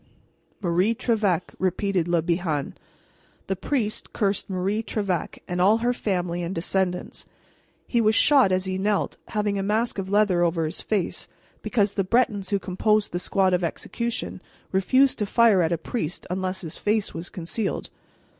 "Marie 0.63 0.95
Trevec," 0.95 1.53
repeated 1.59 2.07
Le 2.07 2.23
Bihan; 2.23 2.73
"the 3.45 3.55
priest 3.55 4.13
cursed 4.13 4.49
Marie 4.49 4.81
Trevec, 4.81 5.43
and 5.47 5.61
all 5.61 5.77
her 5.77 5.93
family 5.93 6.41
and 6.41 6.55
descendants. 6.55 7.27
He 7.85 8.01
was 8.01 8.15
shot 8.15 8.51
as 8.51 8.65
he 8.65 8.79
knelt, 8.79 9.17
having 9.27 9.59
a 9.59 9.61
mask 9.61 9.99
of 9.99 10.09
leather 10.09 10.41
over 10.41 10.65
his 10.65 10.81
face, 10.81 11.27
because 11.61 11.93
the 11.93 12.03
Bretons 12.03 12.49
who 12.49 12.57
composed 12.57 13.11
the 13.11 13.19
squad 13.19 13.53
of 13.53 13.63
execution 13.63 14.41
refused 14.71 15.19
to 15.19 15.27
fire 15.27 15.61
at 15.61 15.71
a 15.71 15.77
priest 15.77 16.25
unless 16.31 16.61
his 16.61 16.79
face 16.79 17.13
was 17.13 17.29
concealed. 17.29 17.91